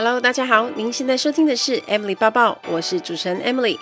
[0.00, 3.76] Hello，大家好，您现在收听的是 Emily 抱抱，我是主持人 Emily。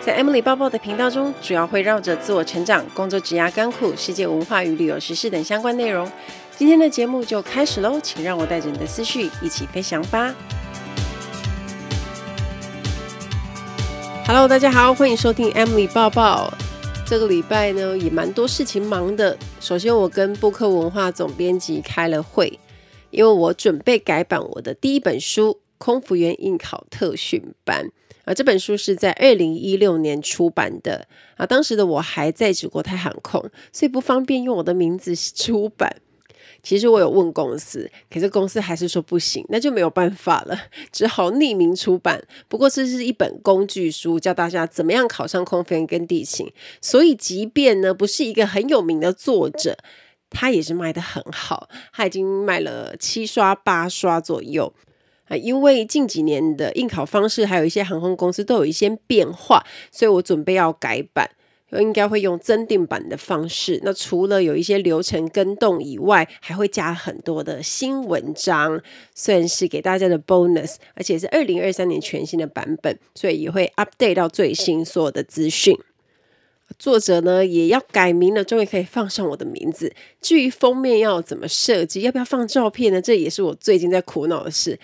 [0.00, 6.08] 在 Emily 抱抱的频道中，主要会绕着自我成长、工作、职涯、甘苦、世界文化与旅游时事等相关内容。
[6.56, 10.32] 今天的节目就开始喽，请让我带着你的思绪一起飞翔吧。
[14.28, 16.54] Hello，大家好，欢迎收听 Emily 抱抱。
[17.04, 19.36] 这个礼拜呢，也蛮多事情忙的。
[19.58, 22.56] 首先，我跟布克文化总编辑开了会。
[23.10, 27.84] 因为我准备改版我的第一本书《空服员应考特训班》
[28.24, 31.06] 啊，这本书是在二零一六年出版的
[31.36, 35.96] 啊，当时的我还在职国泰航空，所以不方便用我的名字出版。
[36.62, 40.58] 其实我有问公司，可是公司还是说不行，那就没有办法了，
[40.90, 42.20] 只好匿名出版。
[42.48, 46.50] 不过这是一本工具书，教大家怎么样考上空服员跟地勤，
[46.80, 49.78] 所以即便呢不是一个很有名的作者。
[50.30, 54.72] 他也是卖得很好，他已经卖了七刷八刷左右
[55.28, 55.36] 啊。
[55.36, 61.30] 因为近几年的应考方式，还有一些航空公司都有一些变化，所以我准备要改版，
[61.72, 63.80] 应该会用增订版的方式。
[63.82, 68.80] 那除了有一些流程更动以外，还会加很多的新文章，
[69.14, 75.76] 算是给大家的 bonus，而且是二零二三年全新的版本，所以也会 update 到最新所有的资讯。
[76.78, 79.92] 作者呢也要改名了，终于可以放上我的名字。
[80.20, 83.00] 至于封面要怎么设计，要不要放照片呢？
[83.00, 84.78] 这也是我最近在苦恼的事，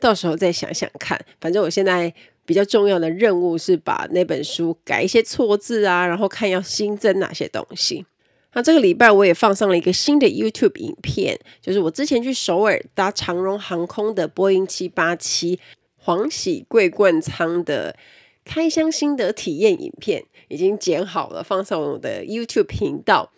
[0.00, 1.18] 到时候再想想看。
[1.40, 2.12] 反正我现在
[2.44, 8.04] 比较重要的任务是把那本书改一些错字啊，然后看要新增哪些东西。
[8.52, 15.60] 那这个礼拜我也放上了一个新的 YouTube 影片，就是我之前去首尔搭长荣航空的波音七八七
[15.96, 17.96] 黄喜桂冠舱的。
[18.44, 23.32] 开箱心得体验影片已经剪好了，放上我的 YouTube 频道。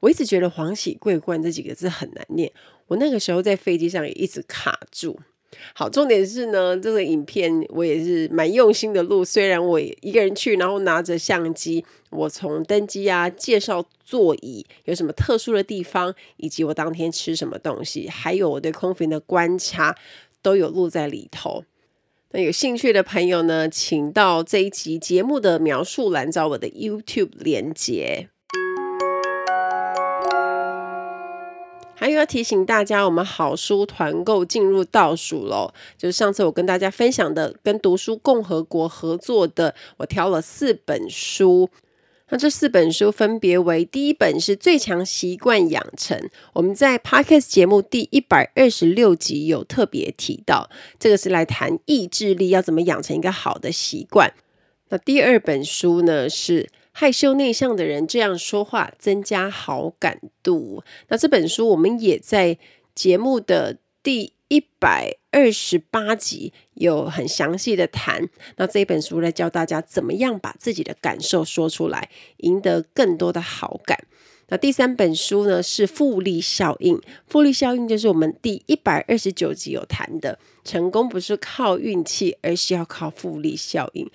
[0.00, 2.52] 我一直觉得“黄喜桂冠”这几个字很难念，
[2.88, 5.18] 我那个时候在飞机上也一直卡住。
[5.72, 9.24] 好，重点是呢，这个影片我也是蛮用心的录。
[9.24, 19.96] 虽然我一个人去，然后拿着相机，我从登机啊、介绍座椅有什么特殊的地方，以及我当天吃什么东西，还有我对空服员的观察，
[20.42, 21.64] 都有录在里头。
[22.36, 28.28] 那有兴趣的朋友呢，请到这一集节目的描述栏找我的 YouTube 连接。
[31.94, 35.72] 还有要提醒大家，我们好书团购进入倒数喽。
[35.96, 41.70] 就是上次我跟大家分享的，跟读书共和国合作的，我挑了四本书。
[42.34, 46.20] 那这四本书分别为：第一本是最强习惯养成，
[46.54, 50.68] 我们在 Podcast 节目第一百二十六集有特别提到，
[50.98, 54.34] 这个是来谈意志力要怎么养成一个好的习惯。
[54.88, 60.82] 那第二本书呢是害羞内向的人这样说话，增加好感度。
[61.06, 62.58] 那这本书我们也在
[62.96, 73.98] 节目的第一百二十八集有很详细的谈，那这本书来教大家怎么样把自己的感受说出来，赢得更多的好感。
[74.48, 84.10] 那第三本书呢是复利效应，复利效应就是我们第一百二十九集有谈的，成功不是靠运气，而是要靠复利效应。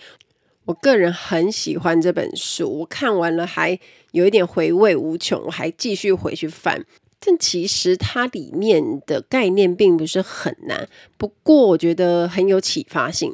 [0.65, 3.79] 我个人很喜欢这本书，我看完了还
[4.11, 6.85] 有一点回味无穷，我还继续回去翻。
[7.19, 10.87] 但其实它里面的概念并不是很难，
[11.17, 13.33] 不过我觉得很有启发性。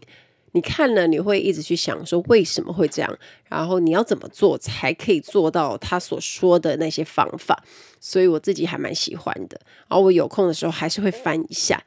[0.54, 3.18] 你看了，你会一直去想说为什么会这样，
[3.50, 7.62] 然后你要怎么做才可以做到他所说的那些方法。
[8.00, 9.60] 所以我自己还蛮喜欢的，
[9.90, 11.84] 然后我有空的时候还是会翻一下。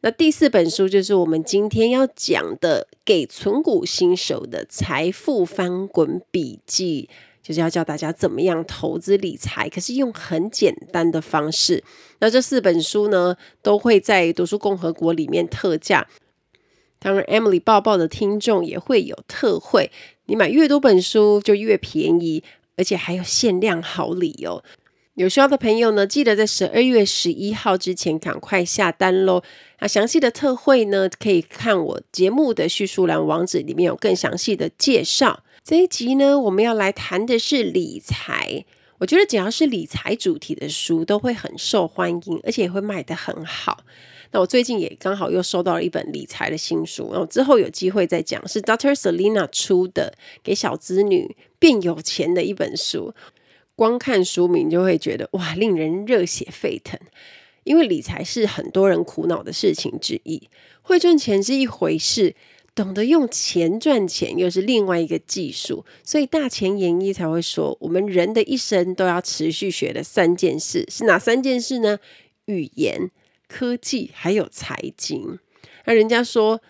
[0.00, 7.08] 那第四本书就是我们今天要讲的《给存股新手的财富翻滚笔记》。
[7.44, 11.84] 就是要教大家怎么样投资理财，可是用很简单的方式。
[12.20, 16.08] 那这四本书呢，都会在读书共和国里面特价。
[16.98, 19.90] 当然，Emily 报报的听众也会有特惠。
[20.24, 22.42] 你买越多本书就越便宜，
[22.78, 24.64] 而且还有限量好礼哦。
[25.12, 29.42] 有需要的朋友呢，记得在十二月十一号之前赶快下单喽。
[29.80, 35.44] 那详细的特惠呢，可以看我节目的叙述栏网址，里面有更详细的介绍。
[35.64, 38.66] 这一集呢，我们要来谈的是理财。
[38.98, 43.82] 我觉得只要是理财主题的书，都会很受欢迎，而且也会卖得很好。
[44.32, 50.12] 那我最近也刚好又收到了一本理财的新书，然后之后有机会再讲，是 Doctor Selina 出的
[50.42, 53.14] 《给小子女变有钱》的一本书。
[53.74, 57.00] 光看书名就会觉得哇，令人热血沸腾。
[57.62, 60.50] 因为理财是很多人苦恼的事情之一，
[60.82, 62.34] 会赚钱是一回事。
[62.74, 71.98] 懂得用钱赚钱又是另外一个技术，所以大前研一才会说，我们人的一生都要持续学的三件事是哪三件事呢？
[72.46, 73.10] 语言、
[73.46, 75.38] 科技还有财经。
[75.84, 76.60] 那人家说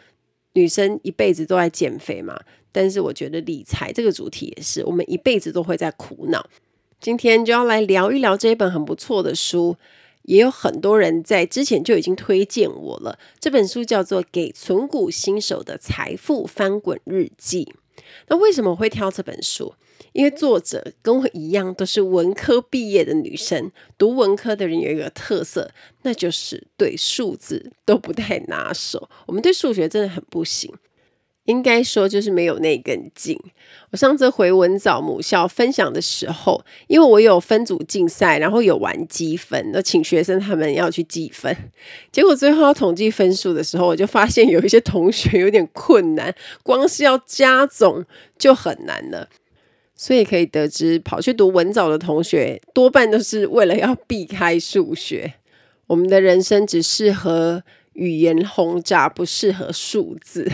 [0.52, 2.38] 女生一辈子都在减肥嘛，
[2.70, 6.46] 但是我觉得理财这个主题也是，我们一辈子都会在苦恼。
[7.00, 9.76] 今天就要来聊一聊这一本很不错的书，
[10.24, 13.18] 也有很多人在之前就已经推荐我了。
[13.38, 17.64] 这本书叫做《给存股新手的财富翻滚日记》。
[18.28, 19.74] 那为什么我会挑这本书？
[20.12, 23.70] 因为作者跟我一样都是文科毕业的女生。
[23.98, 25.70] 读文科的人有一个特色，
[26.02, 29.08] 那就是对数字都不太拿手。
[29.26, 30.72] 我们对数学真的很不行。
[31.44, 33.38] 应该说就是没有那根筋。
[33.90, 41.56] 我上次回文藻母校分享的时候，因为我有分组竞赛，然后有玩积分，那请学生他们要去计分。
[42.10, 48.04] 结果最后要统计分数的时候，我就发现有一些同学有点困难，光是要加总
[48.38, 49.28] 就很难了。
[49.96, 55.34] 所以可以得知，跑去读文藻的同学多半都是为了要避开数学。
[55.86, 57.62] 我们的人生只适合
[57.92, 60.50] 语言轰炸，不适合数字。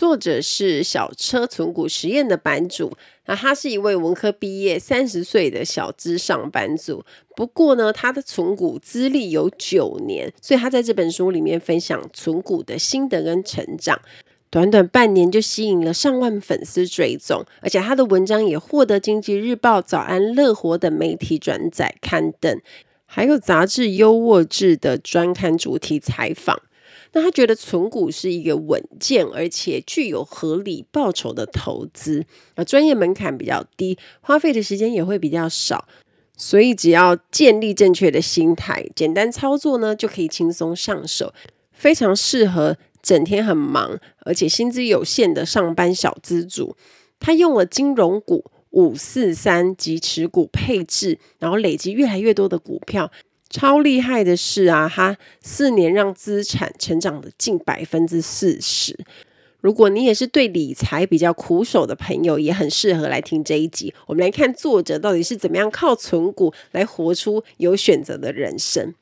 [0.00, 2.90] 作者是小车存股实验的版主，
[3.26, 7.04] 那他是一位文科毕业、三十岁的小资上班族。
[7.36, 14.00] 不过呢，他的存股资历有九年，所以他在这本书里面分享存股的心得跟成长。
[14.48, 22.58] 短短半年就吸引了上万粉丝追踪，而且他的文章也获得《经济日报》、《早安乐活》等媒体转载刊登，
[23.04, 26.62] 还有杂志《优渥志》的专刊主题采访。
[27.12, 32.24] 那他觉得存股是一个稳健而且具有合理报酬的投资，
[32.54, 35.88] 啊，专业门槛比较低，花费的时间也会比较少，
[36.36, 41.34] 所以只要建立正确的心态，简单操作呢，就可以轻松上手，
[41.72, 46.76] 非常适合整天很忙而且薪资有限的上班小资族。
[47.18, 53.10] 他用了金融股五四三及持股配置，然后累积越来越多的股票。
[53.50, 58.96] 超厉害的是啊，他四年让资产成长了近百分之四十。
[59.60, 63.92] 如果你也是对理财比较苦手的朋友，也很适合来听这一集。
[64.06, 68.94] 我们来看作者到底是怎么样靠存股来活出有选择的人生。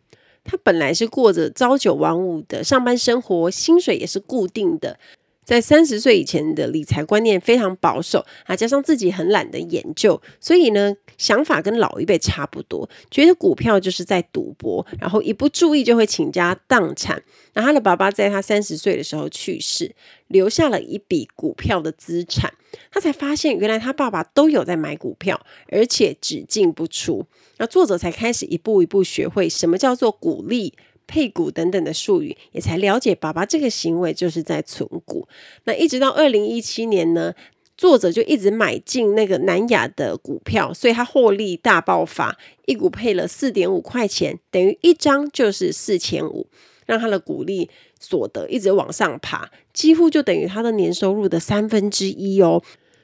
[0.42, 4.98] 他本来是过着朝九晚五的上班生活，薪水也是固定的。
[5.44, 17.22] 在三十岁以前的理财观念非常保守啊，加上自己很懒得研究，所以呢，想法跟老一辈差不多，觉得股票就是在赌博，然后一不注意就会倾家荡产。
[17.52, 19.94] 那他的爸爸在他三十岁的时候去世，
[20.28, 22.54] 留下了一笔股票的资产，
[22.90, 27.26] 他才发现原来他爸爸都有在买股票，而且只进不出。
[27.58, 30.72] 那作者才开始一步一步学会什么叫做股利。
[31.10, 35.26] 配股等等的术语，也才了解爸爸这个行为就是在存股。
[35.64, 37.32] 那一直到二零一七年呢，
[37.78, 42.36] 作者就一直买进那个南亚的股票，所以他获利大爆发，
[42.66, 46.48] 一股配了四点五块钱，等于一张就是四千五，
[46.86, 47.70] 让他的股利
[48.00, 52.60] 所得一直往上爬，几乎就等于他的年收入的三分之一哦。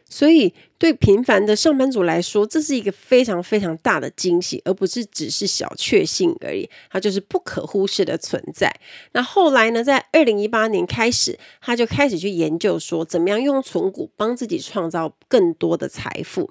[0.08, 6.68] 所以，对平凡的上班族来说，这是一个非常非常大的惊喜，而不是只是小确幸而已。
[6.90, 8.72] 它就是不可忽视的存在。
[9.12, 16.48] 那后来呢，在二零一八年开始，他就开始去研究说，怎么样用存股帮自己创造更多的财富。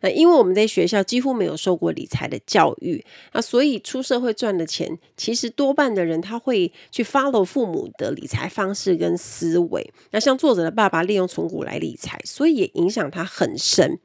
[0.00, 9.92] 那因为我们在学校几乎没有受过理财的教育，那所以出社会赚的钱，其实多半的人他会去 follow 父母的理财方式跟思维。
[10.10, 13.98] 那像作者的爸爸利用存股来理财，所以也影响他很深。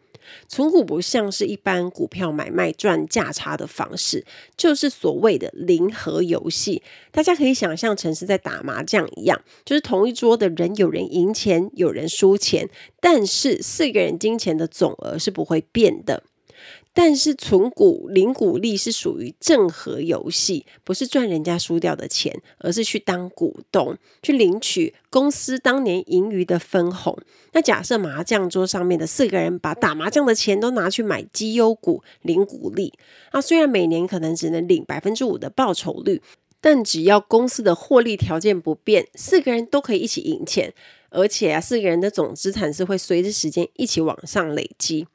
[0.47, 6.81] 存股不像是一般股票买卖赚价差的方式，就是所谓的零和游戏。
[7.11, 12.69] 大家可以想象成是在打麻将一样，就是同一桌的人，有人赢钱，有人输钱，
[12.99, 16.23] 但是四个人金钱的总额是不会变的。
[16.99, 27.15] 但是存股领股利是属于正和游戏，不是赚人家输掉的钱，而是去当股东，去领取公司当年盈余的分红。
[27.51, 32.91] 那假设麻将桌上面的四个人把打麻将的钱都拿去买绩优股领股利，
[33.31, 36.23] 那虽然每年可能只能领百分之五的报酬率，
[36.59, 40.73] 但只要公司的获利条件不变，四个人都可以一起赢钱，
[41.11, 45.05] 而且啊，四个人的总资产是会随着时间一起往上累积。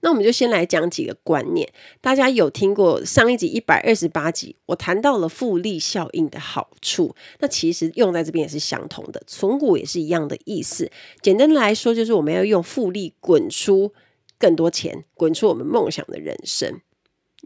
[0.00, 1.68] 那我们就先来讲几个观念。
[2.00, 7.14] 大家有听过上一集一百二十八集，我谈到了复利效应的好处。
[7.40, 10.90] 那其实用在这边也是相同的，存股也是一样的意思。
[11.22, 13.92] 简单来说，就是我们要用复利滚出
[14.38, 16.80] 更多钱，滚出我们梦想的人生。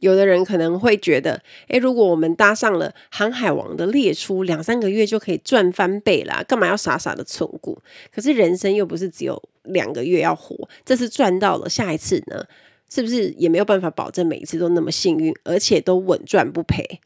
[0.00, 7.78] 有的人可能会觉得，诶，如果我们搭上了航海王的列出，两三个月就可以赚翻倍啦，干嘛要傻傻的存股？
[8.14, 12.44] 可是人生又不是只有两个月要活，这次赚到了，下一次呢？
[12.92, 16.98] 是不是也没有办法保证每一次都那么幸运，而且都稳赚不赔？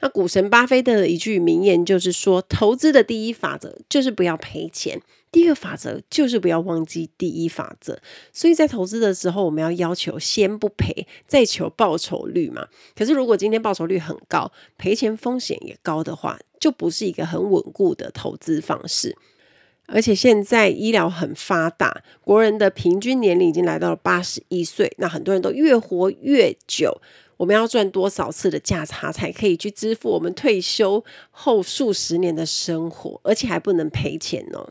[0.00, 4.98] 那股神巴菲特的一句名言就是说，投资的第一法则就是不要赔钱，
[5.32, 8.00] 第二法则就是不要忘记第一法则。
[8.32, 12.66] 所以在投资的时候，我们要要求先不赔，再求报酬率嘛。
[12.96, 19.16] 可是如果今天报酬率很高，赔钱风险也高的话，就不是一个很稳固的投资方式。
[19.86, 27.00] 而且现在医疗很发达，国人的平均年龄已经来到了八十一岁，那很多人都越活越久。
[27.36, 34.68] 我们要赚多少次的价差才可以去支付我们退休后数十年的生活，而且还不能赔钱呢？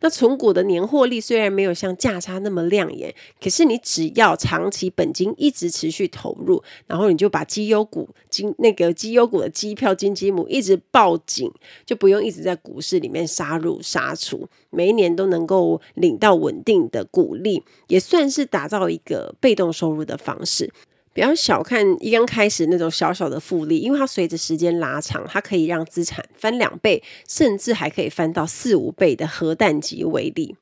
[0.00, 11.50] 那存股的年获利虽然没有像价差那么亮眼，可是你只要长期本金一直持续投入，然后你就把绩优股金那个绩优股的机票金鸡母一直抱紧，
[11.84, 20.72] 就不用一直在股市里面杀入杀出，每一年都能够领到稳定的股利，也算是打造一个被动收入的方式。
[21.12, 30.54] 不要小看一刚开始那种小小的复利，因为它随着时间拉长，它可以让资产翻两倍，甚至还可以翻到四五倍的核弹级威力。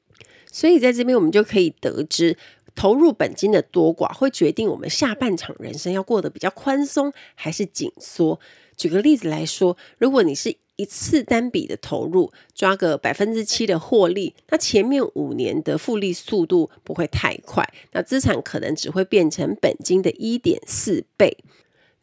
[0.51, 2.37] 所以在这边我们就可以得知，
[2.75, 8.41] 投入本金的多寡会决定我们下半场人生要过得比较宽松还是紧缩。
[8.77, 21.37] 举个例子来说，如果你是一次单笔的投入，抓个百分之七的获利，那前面五年的复利速度不会太快，那资产可能只会变成本金的一点四倍。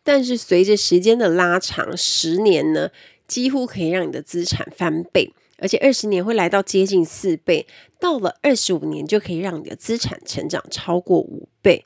[0.03, 2.91] 但是随着时间的拉长，十年呢，
[3.27, 7.65] 几乎可以让你的资产翻倍，而且二十年会来到接近四倍，
[7.97, 11.85] 到了二十五年就可以让你的资产成长超过五倍。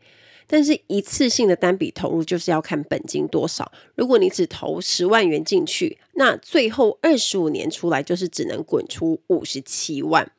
[0.51, 3.71] 但是一次性的单笔投入就是要看本金多少。
[3.93, 10.31] 如果你只投十万元进去，那最后二十五年出来就是只能滚出五十七万。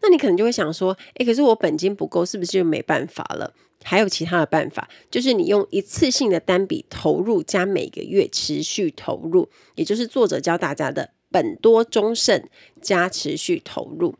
[0.00, 3.52] 那你可能就会想说，诶，可是我本金不够，是不是就没办法了？
[3.82, 12.42] 还有其他的办法，就是你用一次性的单笔投入加每个月持续投入，也就是作者教大家的本多终胜
[12.80, 14.14] 加持续投入。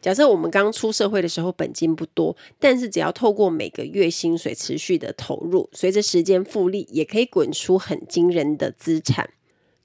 [0.00, 9.30] 假设我们刚出社会的时候本金不多，但是只要透过每个月薪水持续的投入，随着时间复利，也可以滚出很惊人的资产。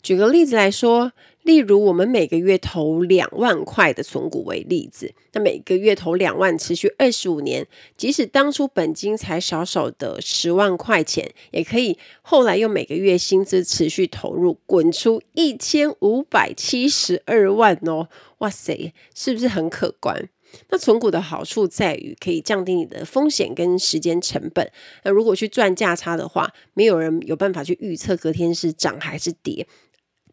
[0.01, 1.11] 举个例子来说，
[1.43, 7.67] 例如我们每个月投两万块的存股为例子，那每个月投两万，持续二十五年，
[7.97, 18.07] 即使当初本金才少少的十万块钱，也可以后来用每个月薪资持续投入，滚出一千五百七十二万哦！
[18.39, 20.29] 哇塞，是不是很可观？
[20.69, 24.69] 那存股的好处在于可以降低你的风险跟时间成本。
[25.03, 29.65] 那如果去赚价差的话，没有人有办法去预测隔天是涨还是跌。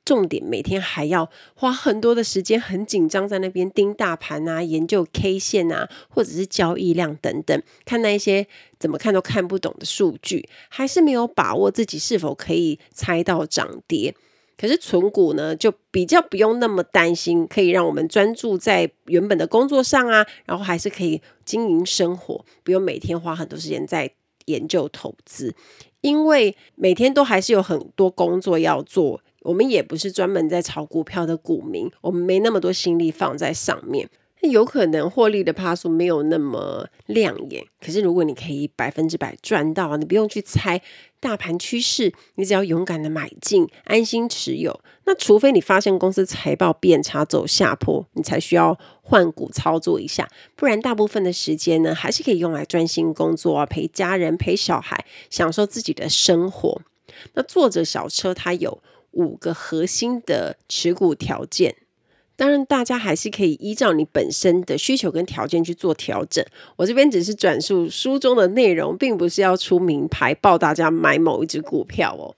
[0.09, 8.47] 重点每天还要花很多的时间，很紧张，在那边盯大盘啊，研究 K 线啊，或者是交易量等等，看那一些
[8.79, 14.15] 怎么看都看不懂的数据，还是没有把握自己是否可以猜到涨跌。
[14.57, 24.11] 可是存股呢，就比较不用那么担心，可以让我们专注在原本的工作上啊，然后还是可以经营生活，不用每天花很多时间在
[24.47, 25.55] 研究投资，
[26.01, 29.21] 因为每天都还是有很多工作要做。
[29.43, 34.09] 我们也不是专门在炒股票的股民，我们没那么多心力放在上面，
[34.43, 37.65] 那有可能获利的趴数没有那么亮眼。
[37.81, 40.83] 可是如果你可以百分之百赚到，你不用去猜
[41.21, 44.81] 大盘趋势，你只要勇敢的买进，安心持有。
[45.05, 56.83] 那除非你发现公司财报变差走下坡，你才需要换股操作一下，不然大部分的时间呢，还是可以用来专心工作啊，陪家人、陪小孩，享受自己的生活。
[57.33, 58.83] 那作者小车他有。
[59.13, 61.75] 五个核心的持股条件，
[62.37, 66.45] 当然大家还是可以依照你本身的需求跟条件去做调整。
[66.77, 72.37] 我这边只是转述书中的内容，并不是要出名牌报大家买某一只股票哦。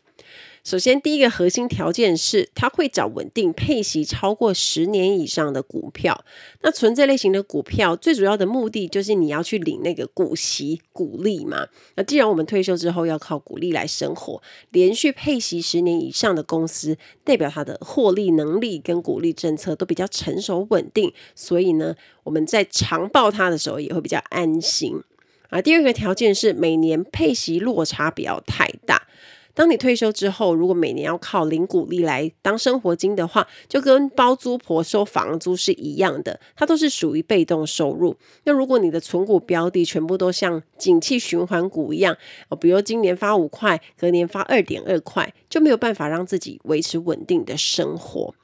[0.63, 6.25] 首先，第一个核心条件是，它会找稳定配息超过十年以上的股票。
[6.61, 11.67] 那存这类型的股票，最主要的目的就是你要去领那个股息、股利嘛。
[11.97, 25.03] 那既然我们退休之后要靠股利来生活，连续配息十年以上的公司，代表它的获利能力跟股利政策都比较成熟稳定，所以呢，我们在长报它的时候也会比较安心。
[25.49, 29.09] 啊，第二个条件是每年配息落差不要太大。
[29.61, 38.17] 当你退休之后，如果每年要靠领股利来当生活金的话，就跟包租婆收房租是一样的，它都是属于被动收入。
[38.45, 42.17] 那如果你的存股标的全部都像景气循环股一样，
[42.49, 48.35] 哦，比如今年发五块，隔年发二点二块，就没有办法让自己维持稳定的生活。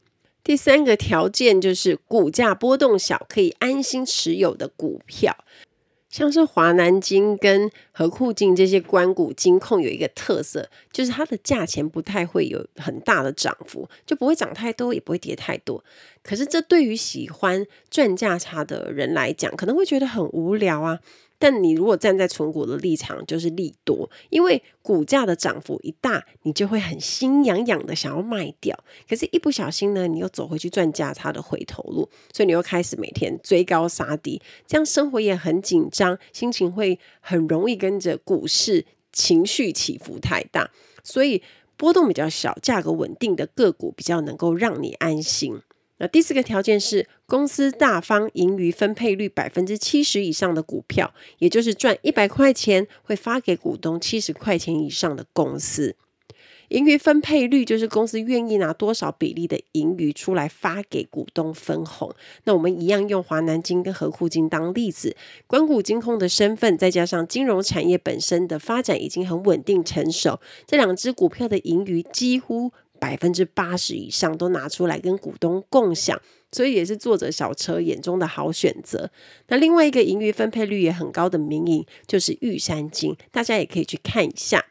[0.44, 5.34] 第三个条件就是股价波动小，可以安心持有的股票。
[6.16, 15.84] 像是华南金跟和库金这些关谷金控有一个特色，就是它的价钱不太会有很大的涨幅，就不会涨太多，也不会跌太多。
[16.22, 21.00] 可是这对于喜欢赚价差的人来讲，可能会觉得很无聊啊。
[21.48, 28.76] 但你如果站在存股的立场，就是利多，因为股价的涨幅一大，你就会很心痒痒的想要卖掉。
[29.08, 40.72] 可是，一不小心呢，你又走回去赚价差的回头路，所以你又开始每天追高杀低，这样生活也很紧张，心情会很容易跟着股市情绪起伏太大。
[41.04, 41.40] 所以，
[41.76, 45.60] 波动比较小、价格稳定的个股比较能够让你安心。
[45.98, 55.96] 那第四个条件是公司大方盈余分配率百分之七十以上的股票，也就是赚一百块钱会发给股东七十块钱以上的公司。
[56.70, 62.12] 盈余分配率就是公司愿意拿多少比例的盈余出来发给股东分红。
[62.42, 72.72] 那我们一样用华南金跟合库金当例子，官股金控的身份，再加上金融产业本身的发展已经很稳定成熟，这两只股票的盈余几乎。
[72.98, 79.10] 百分之八十以上都拿出来跟股东共享，所以也是作者小车眼中的好选择。
[79.48, 84.66] 那另外一个盈余分配率也很高的民营就是玉山金，大家也可以去看一下。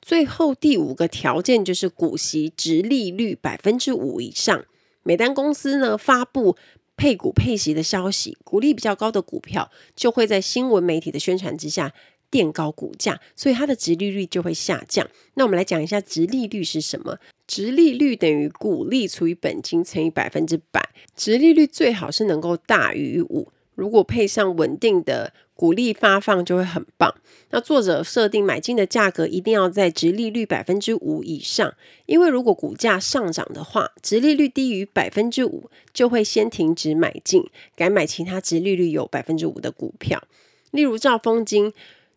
[0.00, 4.64] 最后第五个条件就是股息殖利率百分之五以上。
[5.02, 6.56] 每当公司呢发布
[6.96, 11.92] 配股配息的消息，股利比较高的股票就会在新闻媒体的宣传之下。
[12.30, 15.06] 垫高股价，所以它的殖利率就会下降。
[15.34, 17.18] 那我们来讲一下殖利率是什么？
[17.46, 20.90] 殖利率等于股利除以本金乘以百分之百。
[21.16, 27.12] 殖利率最好是能够大于五，如果配上稳定的股利发放就会很棒。
[27.50, 31.74] 那作者设定买进的价格一定要在殖利率百分之五以上，
[32.06, 40.22] 因为如果股价上涨的话，殖利率低于百分之五就会先停止买进，改买其他殖利率有百分之五的股票，
[40.70, 41.72] 例如兆丰金。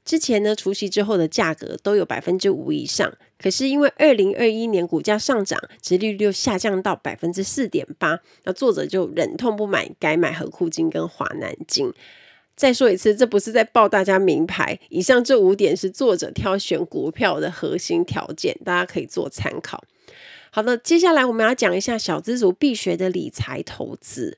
[0.05, 11.93] 之前呢，除息之后的价格都有百分之五以上，可是因为二零二一年股价上涨，殖利率又下降到百分之四点八，那作者就忍痛不买，改买和库金跟华南金。
[12.55, 14.77] 再说一次，这不是在报大家名牌。
[14.89, 19.83] 以上这五点是作者挑选股票的核心条件，大家可以做参考。
[20.51, 24.37] 好的，接下来我们要讲一下小资族必学的理财投资。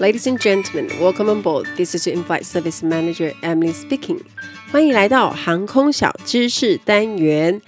[0.00, 1.66] Ladies and gentlemen, welcome on board.
[1.76, 4.22] This is your in-flight service manager Emily speaking.
[4.72, 7.60] 欢迎来到航空小知识单元。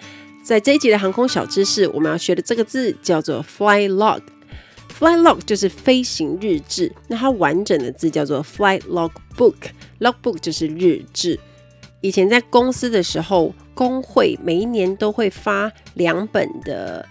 [0.43, 4.23] 在这一集的航空小知识，我们要学的这个字叫做 flight log。
[4.99, 9.57] flight log 就是飞行日志，那它完整的字叫做 flight log book。
[10.01, 11.39] log book 就是日志。
[12.01, 17.07] 以前在公司的时候，工会每一年都会发两本的。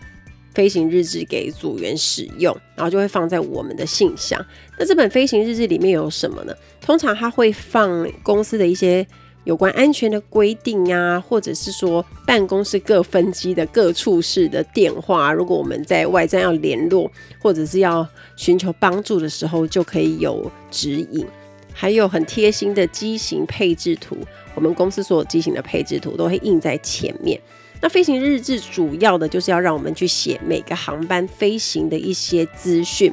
[0.53, 4.43] 飞行日志给组员使用，然后就会放在我们的信箱。
[4.77, 6.53] 那这本飞行日志里面有什么呢？
[6.81, 9.05] 通常它会放公司的一些
[9.43, 15.31] 有关安全的规定啊，或者是说办公室各分机的各处室的电话。
[15.33, 17.09] 如果我们在外站要联络，
[17.41, 21.25] 或者是要寻求帮助的时候，就可以有指引。
[21.73, 24.17] 还有很贴心的机型配置图，
[24.53, 27.39] 我们公司所有机型的配置图都会印在前面。
[27.81, 33.11] 那飞行日志主要的就是要让我们去写每个航班飞行的一些资讯，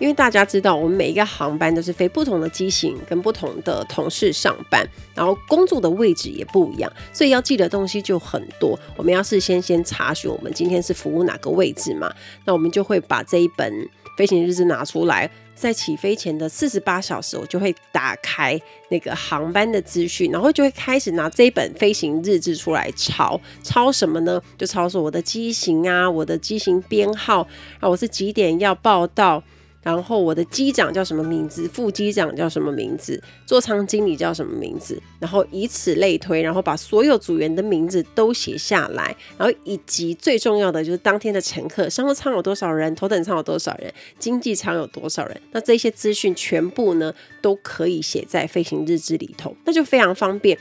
[0.00, 4.84] 因为大家知道，我们每一个航班都是飞不同的机型，跟不同的同事上班，
[5.14, 8.76] 然后工作的位置也不一样，所以要记的东西就很多。
[8.96, 12.12] 我们要事先先查询我们今天是服务哪个位置嘛，
[12.46, 15.30] 那我们就会把这一本飞行日志拿出来。
[15.54, 18.58] 在起飞前的四十八小时，我就会打开
[18.88, 23.38] 那个航班的资讯，然后就会开始拿这一本飞行日志出来抄。
[23.62, 24.40] 抄什么呢？
[24.56, 27.46] 就抄说我的机型啊，我的机型编号
[27.78, 29.42] 啊，我是几点要报到。
[29.82, 31.66] 然后我的机长叫什么名字？
[31.68, 33.22] 副机长叫什么名字？
[33.46, 35.00] 座舱经理叫什么名字？
[35.18, 45.40] 然后以此类推，然后把所有组员的名字都写下来，然后以及最重要的就是当天的乘客，商务舱有多少人，头等舱有多少人，经济舱有多少人。
[45.52, 50.58] 那这些资讯全部呢都可以写在飞行日志里头，那就非常方便。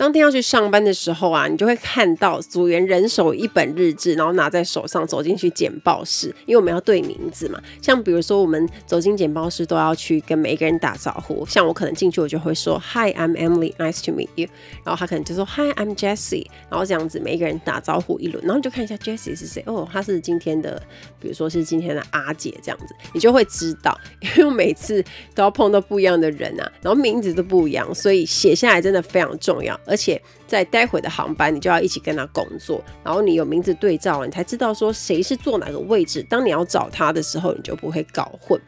[0.00, 7.60] 当天要去上班的时候啊，你就会看到组员人手一本日志，然后拿在手上走进去简报室，因为我们要对名字嘛。
[7.82, 11.44] 像比如说，我们走进简报室都要去跟每一个人打招呼。
[11.44, 14.48] 像我可能进去，我就会说 Hi, I'm Emily, nice to meet you。
[14.82, 16.46] 然后他可能就说 Hi, I'm Jessie。
[16.70, 20.82] 然后这样子每一个人打招呼一轮，然后你就看一下 Jessie 是谁哦，他是今天的，
[21.20, 23.94] 比如说是今天的阿姐这样子，你就会知道，
[24.38, 29.78] 因为每次都要碰到不一样的人啊，然后名字都不一样，所以写下来真的非常重要。
[29.90, 36.24] 而且在待会的航班，你就要一起跟他工作，然后你有名字对照，你才知道说谁是坐哪个位置。
[36.30, 38.58] 当你要找他的时候，你就不会搞混。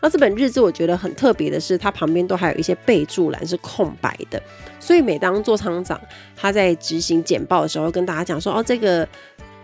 [0.00, 4.40] 那这本日志我觉得很特别的是，它旁边都还有一些备注栏是空白的，
[4.78, 6.00] 所以每当座舱长
[6.36, 9.06] 他在执行简报的时候，跟大家讲说哦，这个。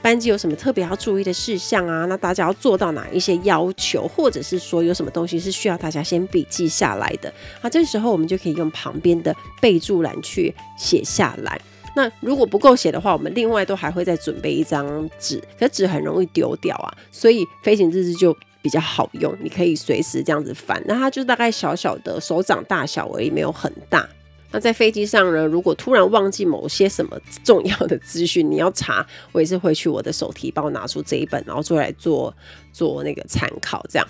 [0.04, 2.04] 班级有什么特别要注意的事项啊？
[2.04, 7.32] 那大家要做到哪一些要求，或者是说有什么东西是需要大家先笔记下来的？
[7.62, 11.58] 啊，这时候我们就可以用旁边的备注栏去写下来。
[11.96, 20.84] 那如果不够写的话，我们另外都还会再准备一张纸，可纸很容易丢掉啊，所以飞行日志就比较好用，你可以随时这样子翻。
[20.86, 24.06] 那它就大概小小的手掌大小而已，没有很大。
[24.54, 32.32] 那在飞机上呢，如果突然忘记某些什么重要的资讯，你要查，我也是会去我的手提包拿出这一本，然后做来做
[32.72, 34.06] 做那个参考，这样。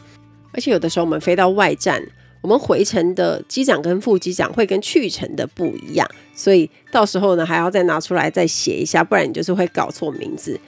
[0.53, 2.07] 而且有的时候我们飞到外站，
[2.43, 10.61] 我们回程的机长跟副机长会跟去程的不一样，所以到时候呢还要再拿出来再写一下，不然你就是会搞错名字。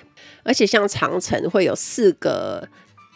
[0.42, 2.66] 而且像长城会有四个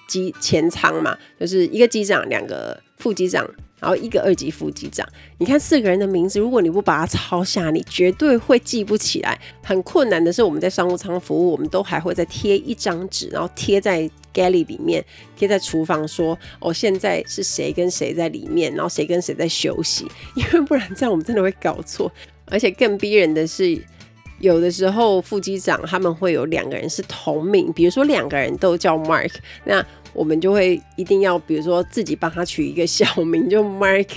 [0.06, 3.48] 机前舱嘛，就是一个机长，两个副机长。
[3.80, 5.06] 然后一个二级副机长，
[5.38, 9.40] 你看四个人的名字，如果你不把它抄下，你绝对会记不起来。
[9.62, 15.04] 很困难的是，我们在商务舱服务，我们都还会再贴一张纸，然后贴在 galley 里面，
[15.36, 22.12] 贴在厨房说，哦，现在是谁跟谁在里面，然后谁跟谁在休息，因为不然这样我们真的会搞错。
[22.46, 23.80] 而且更逼人的是，
[24.40, 29.32] 有的时候副机长他们会有两个人是同名，比如说两个人都叫 Mark，
[29.64, 29.84] 那。
[30.12, 34.08] 我们就会一定要，比如说自己帮他取一个小名，就 Mark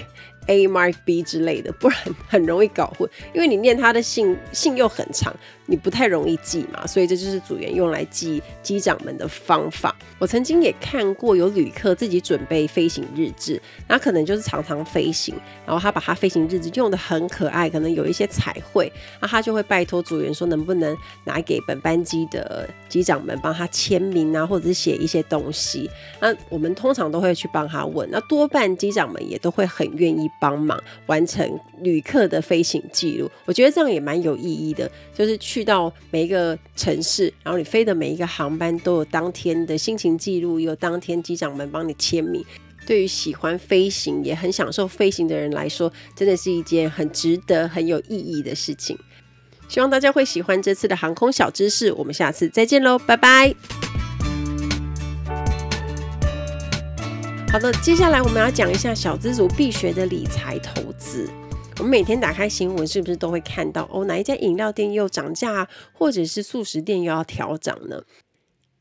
[0.47, 1.95] A、Mark B 之类的，不然
[2.27, 3.07] 很容易搞混。
[3.31, 5.31] 因为你念他的姓，姓又很长。
[5.65, 9.95] 你不太容易记嘛，所以这就是组员用来记机长们的方法。
[10.19, 15.33] 我曾经也看过有旅客自己准备飞行日志，那可能就是常常飞行，
[15.65, 25.89] 然后他把他飞行日志用得很可爱，可能有一些彩绘，那他就会拜托组员说能不能拿给本班机的机长们帮他签名啊，或者是写一些东西。
[26.19, 33.31] 那我们通常都会去帮他问，那多半机长们也都会很愿意帮忙完成旅客的飞行记录。
[33.45, 35.39] 我觉得这样也蛮有意义的，就是。
[35.52, 42.43] 去去到每一个城市，然后你飞的每一个航班都有当天的心情记录，有当天机长们帮你签名。
[42.87, 48.97] 对于喜欢飞行也很享受飞行的人来说，真的是一件很值得、很有意义的事情。
[49.67, 53.53] 希望大家会喜欢这次的航空小知识，我们下次再见喽，拜拜。
[57.51, 61.29] 好的，接下来我们要讲一下小资族必学的理财投资。
[61.79, 64.05] 我们每天打开新闻，是不是都会看到哦？
[64.05, 68.03] 哪一家饮料店又涨价，或者是素食店又要调涨呢？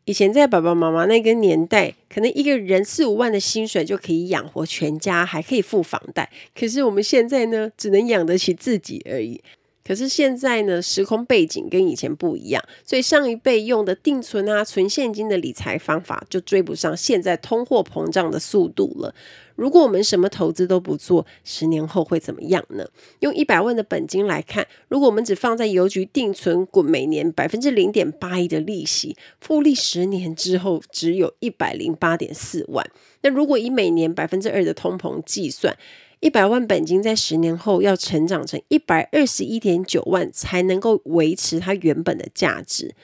[0.05, 6.31] 以前在爸爸妈妈那个年代，可能一个人四五万的薪水就可以养活全家，还可以付房贷。
[6.55, 9.41] 可是我们现在呢，只能养得起自己而已。
[9.85, 19.15] 可是现在呢，时空背景跟以前不一样，所以上一辈用的定存啊、存现金的理财方法，就追不上现在通货膨胀的速度了。
[19.55, 22.87] 如果我们什么投资都不做，十年后会怎么样呢？
[23.21, 32.89] 用一百万的本金来看，如果我们只放在邮局定存，滚每年百分之零点八一的利息，复利十年之后只有一百零八点四万。
[33.21, 35.77] 那如果以每年百分之二的通膨计算，
[36.23, 42.95] 一百万本金在十年后要成长成一百二十一点九万，才能够维持它原本的价值。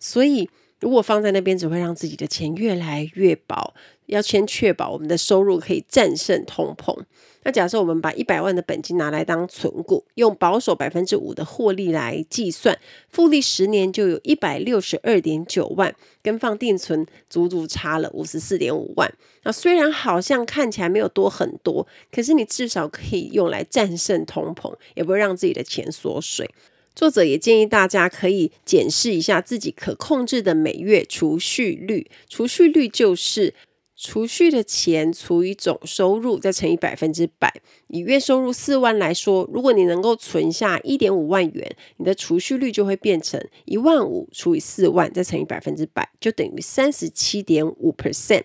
[0.00, 3.74] 所以，如果放在那边，只会让自己的钱越来越薄。
[4.06, 7.04] 要先确保我们的收入可以战胜通膨。
[7.44, 19.10] 那假设我们把一百万的本金拿来当存股，用保守百分之五的获利来计算，复利十年就有一百六十二点九万，跟放定存足足差了五十四点五万。
[19.44, 26.50] 那虽然好像看起来没有多很多，可是你至少可以用来战胜通膨，也不会让自己的钱缩水。
[26.94, 33.54] 作者也建议大家可以检视一下自己可控制的每月储蓄率，储蓄率就是。
[34.00, 37.52] 储蓄的钱除以总收入，再乘以百分之百。
[37.88, 48.44] 以月收入四万来说，如果你能够存下一点五万元，你的储蓄率就会变成一万五除以四万，再乘以百分之百，就等于三十七点五 percent。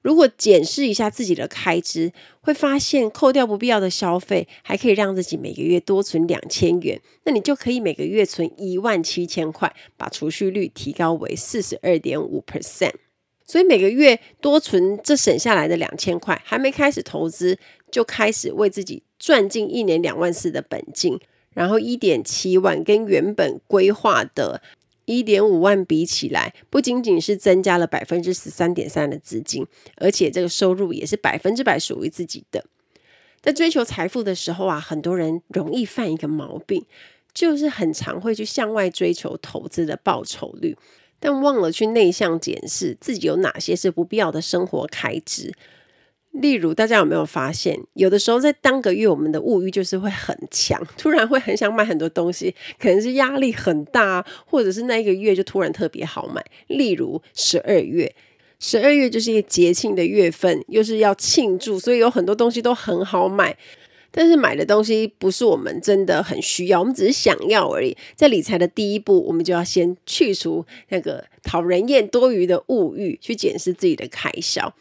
[0.00, 12.94] 如果检视一下自己的开支，会发现扣掉不必要的消费，还可以让自己每个月多存两千元，那你就可以每个月存一万七千块，把储蓄率提高为四十二点五 percent。
[13.50, 17.58] 所以每个月多存这省下来的两千块，还没开始投资，
[17.90, 21.18] 就开始为自己赚进一年两万四的本金，
[21.52, 24.62] 然后一点七万跟原本规划的
[25.04, 32.64] 一点五万比起来，不仅仅是增加了百分之十三点三的资金，而且这个收入也是百分之百属于自己的。
[33.40, 36.86] 在追求财富的时候啊，很多人容易犯一个毛病。
[37.32, 40.76] 就是很常会去向外追求投资的报酬率，
[41.20, 45.52] 但忘了去内向检视自己有哪些是不必要的生活开支。
[46.32, 56.40] 例如，大家有没有发现，有的时候在当个月，我们的物欲就是会很强，突然会很想买很多东西，可能是压力很大，或者是那一个月就突然特别好买。
[56.68, 58.14] 例如十二月，
[58.60, 63.56] 十二月就是一个节庆的月份，又是要庆祝，所以有很多东西都很好买。
[64.12, 67.96] 但是买的东西不是我们真的很需要，我们只是想要而已。
[68.16, 74.74] 在理财的第一步，我们就要先去除那个讨人厌多余的物欲，去检视自己的开销。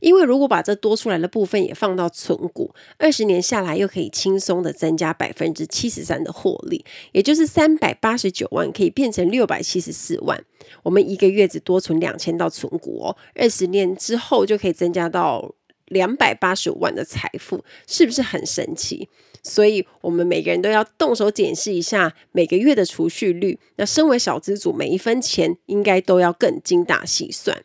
[0.00, 10.42] 因为如果把这多出来的部分也放到存股，二十年下来又可以轻松的增加百分之七十三的获利，也就是三百八十九万可以变成六百七十四万。
[10.82, 15.54] 我们一个月只多存两千到存股哦，二十年之后就可以增加到
[15.90, 19.08] 两百八十五万的财富，是不是很神奇？
[19.42, 23.58] 所以我们每个人都要动手检视一下每个月的储蓄率。
[23.76, 27.62] 那身为小资族，每一分钱应该都要更精打细算。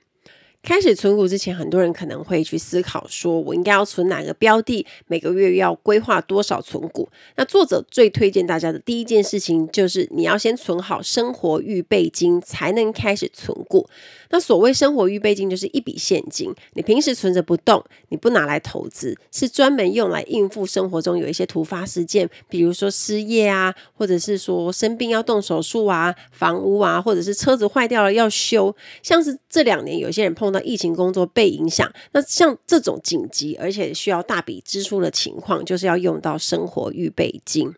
[0.63, 7.07] 开始存股之前，很多人可能会去思考说，我应该要存哪个标的，每个月要规划多少存股。
[7.35, 13.87] 那作者最推荐大家的第一件事情，就是你要先存好生活预备金，才能开始存股。
[14.35, 28.75] 那所谓生活预备金，就是一笔现金，你平时存着不动，你不拿来投资，是专门用来应付生活中有一些突发事件，比如说失业啊，或者是说生病要动手术啊，房屋啊，或者是车子坏掉了要修。
[29.01, 37.73] 像是这两年有些人碰到疫情，工作被影响，那像这种紧急而且需要大笔支出的情况，就是要用到生活预备金。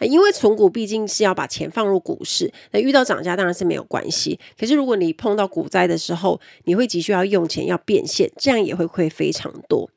[0.00, 4.38] 因为存股毕竟是要把钱放入股市，那遇到涨价当然是没有关系。
[4.58, 9.90] 可是如果你碰到股灾的时候，你会急需要用钱要变现，这样也会亏非常多。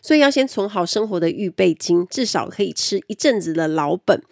[0.00, 4.22] 所以要先存好生活的预备金，至少可以吃一阵子的老本。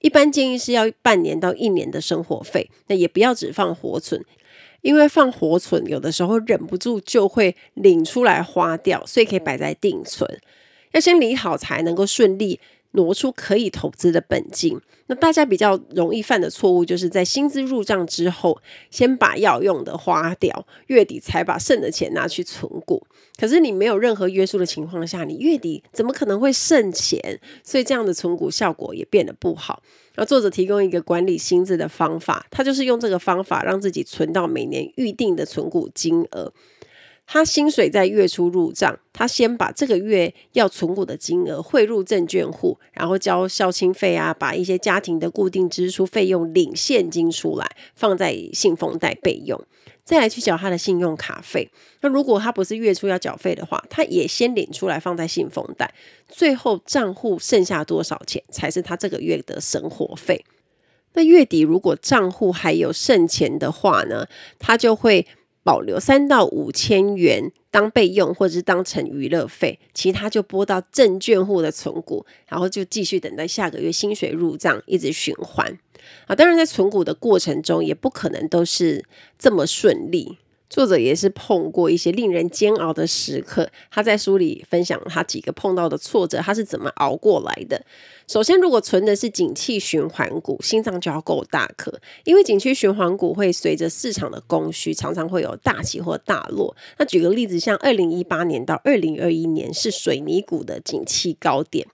[0.00, 4.24] 一般建议是要半年到一年的生活费，那也不要只放活存，
[4.80, 10.40] 因为放活存有的时候忍不住就会领出来花掉，所以可以摆在定存。
[10.92, 12.60] 要先理好才能够顺利。
[12.92, 23.06] 挪出可以投资的本金，那大家比较容易犯的错误，就是在薪资入账之后，先把要用的花掉，月底才把剩的钱拿去存股。
[23.38, 27.40] 可是你没有任何约束的情况下，你月底怎么可能会剩钱？
[27.62, 29.82] 所以这样的存股效果也变得不好。
[30.16, 36.52] 那作者提供一个管理薪资的方法，他就是用这个方法让自己存到每年预定的存股金额。
[37.32, 49.64] 他薪水在月初入账，他先把这个月要存股的金额汇入证券户，然后交孝亲费啊，把一些家庭的固定支出费用领现金出来，放在信封袋备用，
[50.02, 51.70] 再来去缴他的信用卡费。
[52.00, 55.94] 那如果他不是月初要缴费的话，他也先领出来放在信封袋，
[56.26, 60.44] 最后账户剩下多少钱才是他这个月的生活费。
[61.12, 64.26] 那月底如果账户还有剩钱的话呢，
[64.58, 65.24] 他就会。
[65.62, 75.78] 保留三到五千元当备用，或者是当成娱乐费，其他就拨到证券户的存股，然后就继续等待下个月薪水入账，一直循环。
[76.26, 79.04] 啊，当然在存股的过程中，也不可能都是
[79.38, 80.38] 这么顺利。
[80.70, 87.84] 作者也是碰过一些令人煎熬的时刻，他在书里分享他几个碰到的挫折，他是怎么熬过来的。
[88.28, 96.76] 首先，如果存的是景气循环股，心脏就要够大颗，因为景气循环股会随着市场的供需，常常会有大起或大落。
[96.98, 101.88] 那举个例子，像二零一八年到二零二一年是水泥股的景气高点。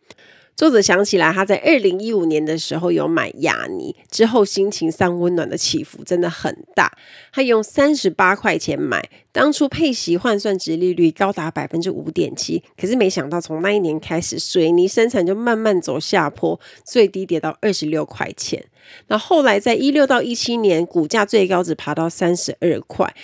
[0.57, 6.90] 作者想起来，他在二零一五年的时候有买亚泥，之后心情上温暖的起伏真的很大。
[7.31, 18.64] 他用三十八块钱买，当初配息换算殖利率高达百分之五点七，可是没想到从那一年开始，水泥生产就慢慢走下坡，最低跌到二十六块钱。
[19.09, 23.14] 那后来在一六到一七年，股价最高只爬到三十二块。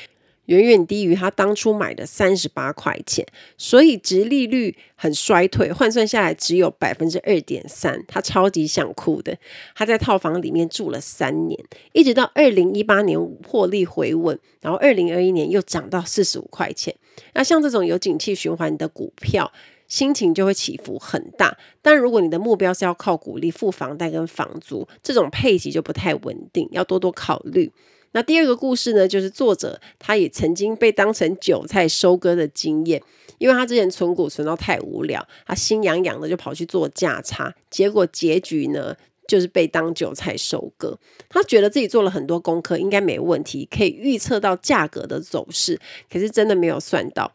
[0.46, 3.24] 远远低于他当初买的三十八块钱，
[3.56, 9.38] 所以殖利率很衰退，换算下来只有百分之二点三，他超级想哭的。
[9.74, 11.58] 他在套房里面住了三年，
[11.92, 16.94] 一直到二零一八年获利回稳，然后二零二一年又涨到四十五块钱。
[17.34, 19.52] 那像这种有景气循环的股票，
[19.86, 21.56] 心情就会起伏很大。
[21.80, 27.70] 但如果你的目标是要靠股利付房贷跟房租，这种配息就不太稳定，要多多考虑。
[28.12, 33.02] 那第二个故事呢，就是作者他也曾经被当成韭菜收割的经验，
[33.38, 38.94] 因为他之前存股存到太无聊，他心痒痒的就跑去做价差，结果结局呢
[39.26, 40.98] 就是被当韭菜收割。
[41.28, 47.32] 他觉得自己做了很多功课，应该没问题，可以预测到价格的走势，可是真的没有算到。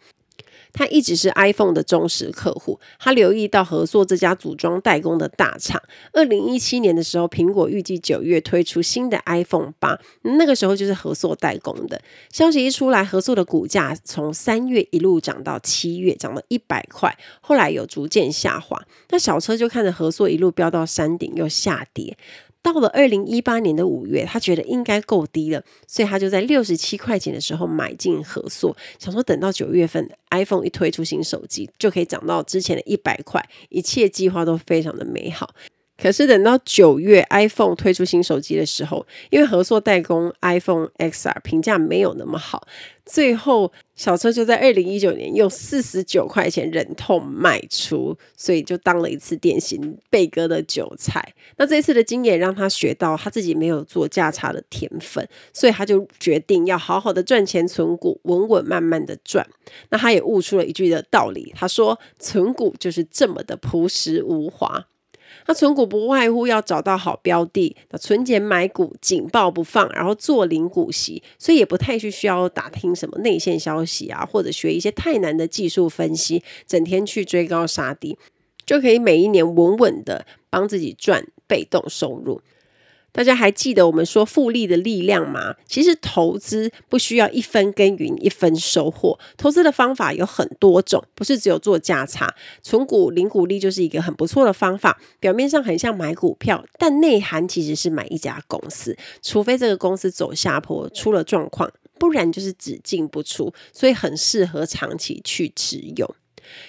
[0.77, 2.79] 他一直是 iPhone 的忠实客户。
[2.99, 5.81] 他留意到合作这家组装代工的大厂。
[6.13, 11.99] 二零一七年的时候，苹果预计九月推出新的 iPhone 八，那个时候就是合作代工的。
[12.31, 18.79] 消息一出来，合作的股价从三月一路涨到七月，涨了一百块，后来有逐渐下滑。
[19.09, 22.15] 那小车就看着合作一路飙到山顶，又下跌。
[22.61, 35.55] 到了二零一八年的五月，他觉得应该够低了，所以他就在六十七块钱的时候买进合作，想说等到九月份 iPhone 一推出新手机，就可以涨到之前的一百块，一切计划都非常的美好。
[36.01, 42.67] 可是等到九月 iPhone 推出新手机的时候，因为合作代工 iPhone XR 评价没有那么好，
[43.05, 51.33] 最后小车就在二零一九年用四十九块钱忍痛卖出，所以就当了一次典型被割的韭菜。
[51.57, 59.47] 那这次的经验让他学到他自己没有做价差的天分，所以他就决定要好好的赚钱存股，稳稳慢慢的赚。
[59.89, 64.86] 那他也悟出了一句的道理，他说：“存股就是这么的朴实无华。”
[65.47, 78.17] 那存股不外乎要找到好标的，那存钱买股紧抱不放，然后做领股息，所以也不太去需要打听什么内线消息啊，或者学一些太难的技术分析，整天去追高杀低，
[78.65, 82.41] 就可以每一年稳稳的帮自己赚被动收入。
[83.17, 85.56] 大家还记得我们说复利的力量吗？
[85.65, 92.32] 其实投资不需要一分耕耘一分收获，投资的方法有很多种，不是只有做价差。
[92.62, 95.01] 存股领股利就是一个很不错的方法。
[95.19, 98.95] 表面上很像买股票，但内涵其实是买一家公司。
[99.23, 106.15] 除非这个公司走下坡出了状况，不然就是只进不出，所以很适合长期去持有。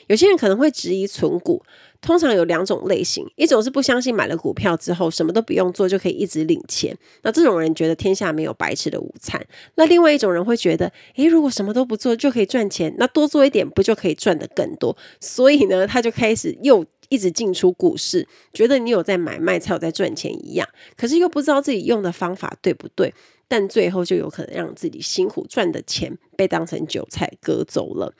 [0.07, 1.63] 有些人可能会质疑存股。
[2.01, 9.45] 通常有两种类型，一种是不相信买了股票之后什么都不用做就可以一直领钱，那这种人觉得天下没有白吃的午餐。
[9.75, 14.97] 那另外一种人会觉得，诶，如果什么都不做就可以赚钱，那多做一点不就可以赚得更多？
[15.21, 23.13] 所以呢，他就开始又一直进出股市，觉得你有在买卖才有在赚钱一样，可是又不知道自己用的方法对不对，
[23.49, 28.15] 但最后就有可能让自己辛苦赚的钱被当成韭菜割走了。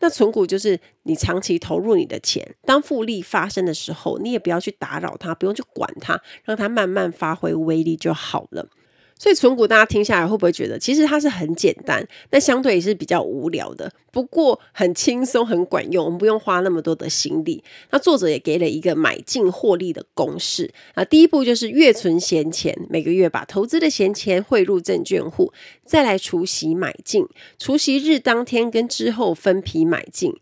[0.00, 8.68] 那存股就是你长期投入你的钱，当复利发生的时候，你也不要去打扰它，不用去管它，让它慢慢发挥威力就好了。
[9.18, 13.90] 所以存股大家听下来会不会觉得，其实它是很简单，但相对也是比较无聊的。
[14.12, 17.64] 不过很轻松，很管用，我们不用花那么多的心力。
[17.90, 25.52] 那作者也给了一个买进获利的公式啊，第一步就是月存闲钱，每个月把投资的闲钱汇入证券户，
[25.84, 27.26] 再来除息买进，
[27.58, 30.34] 除息日当天跟之后分批买进，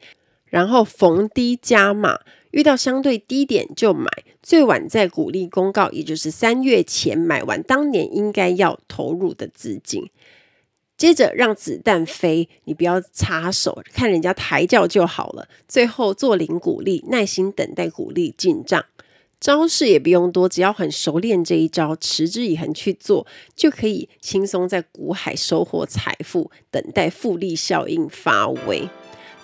[0.46, 2.20] 然后逢低加码。
[2.54, 4.08] 遇到相对低点就买，
[4.40, 10.08] 最晚在股利公告，也就是三月前买完当年应该要投入的资金。
[10.96, 15.48] 接着让子弹飞，你不要插手，看人家抬轿就好了。
[15.66, 18.84] 最后做领股利，耐心等待股利进账。
[19.40, 28.88] 招式也不用多，只要很熟练这一招，持之以恒去做，就可以轻松在股海收获财富，等待复利效应发威。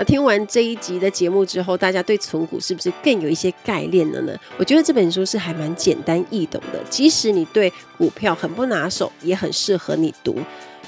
[0.01, 4.35] 那听完这一集的节目之后，大家对存股是不是更有一些概念了呢？
[4.57, 10.39] 我觉得这本书是还蛮简单易懂的，即使你对股票很不拿手，也很适合你读。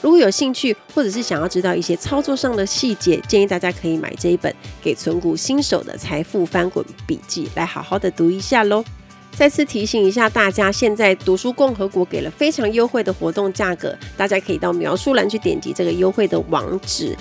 [0.00, 4.50] 如果有兴趣，或者是想要知道一些操作上的细节，建议大家可以买这一本
[4.82, 8.82] 《给存股新手的财富翻滚笔记》来好好的读一下喽。
[9.36, 17.14] 再次提醒一下大家，现在读书共和国给了非常优惠的活动价格，大家可以到描述栏去点击这个优惠的网址。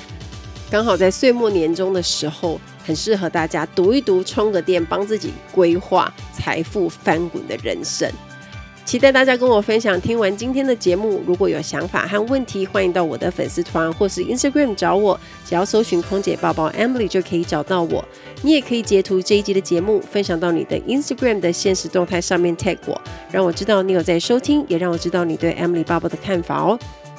[0.72, 8.10] 刚好在岁末年终的时候，很适合大家读一读，充个电，帮自己规划财富翻滚的人生。
[8.86, 10.00] 期待大家跟我分享。
[10.00, 18.04] 听完今天的节目，如果有想法和问题，欢迎到我的粉丝团或是 Instagram 找我，只要搜寻“空姐报报 Emily” 就可以找到我。
[18.42, 26.80] 你也可以截图这一集的节目，分享到你的 Instagram 的限时动态上面 tag 我，让我知道你有在收听，也让我知道你对 Emily 报报的看法哦。